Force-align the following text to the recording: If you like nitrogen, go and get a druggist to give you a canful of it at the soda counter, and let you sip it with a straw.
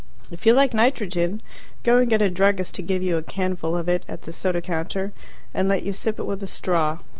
If 0.31 0.47
you 0.47 0.53
like 0.53 0.73
nitrogen, 0.73 1.43
go 1.83 1.99
and 1.99 2.09
get 2.09 2.23
a 2.23 2.29
druggist 2.31 2.73
to 2.73 2.81
give 2.81 3.03
you 3.03 3.17
a 3.17 3.21
canful 3.21 3.77
of 3.79 3.87
it 3.87 4.03
at 4.07 4.23
the 4.23 4.33
soda 4.33 4.59
counter, 4.59 5.13
and 5.53 5.69
let 5.69 5.83
you 5.83 5.93
sip 5.93 6.17
it 6.17 6.25
with 6.25 6.41
a 6.41 6.47
straw. 6.47 6.97